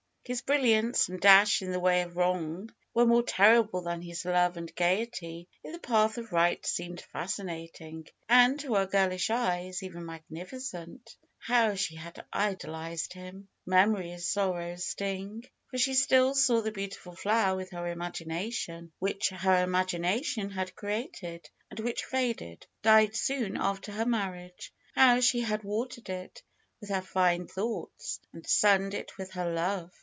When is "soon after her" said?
23.17-24.05